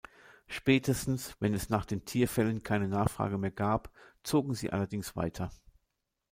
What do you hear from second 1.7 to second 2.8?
den Tierfellen